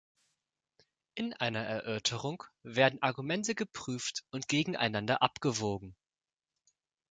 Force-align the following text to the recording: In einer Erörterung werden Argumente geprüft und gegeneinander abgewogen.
In 1.13 1.33
einer 1.35 1.59
Erörterung 1.63 2.43
werden 2.65 3.03
Argumente 3.03 3.53
geprüft 3.53 4.23
und 4.31 4.47
gegeneinander 4.47 5.21
abgewogen. 5.21 5.95